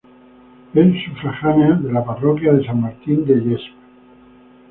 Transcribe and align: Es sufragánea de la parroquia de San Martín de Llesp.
Es 0.73 1.03
sufragánea 1.05 1.73
de 1.75 1.93
la 1.93 2.03
parroquia 2.03 2.53
de 2.53 2.65
San 2.65 2.81
Martín 2.81 3.23
de 3.23 3.35
Llesp. 3.35 3.71